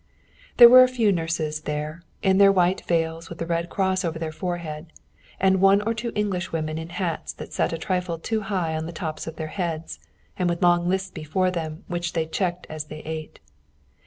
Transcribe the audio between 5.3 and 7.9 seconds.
and one or two Englishwomen in hats that sat a